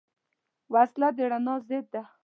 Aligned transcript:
وسله 0.73 1.09
د 1.17 1.19
رڼا 1.31 1.55
ضد 1.67 1.85
ده 1.93 2.03